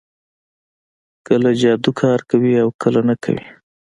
[1.27, 3.45] کله جادو کار کوي او کله نه کوي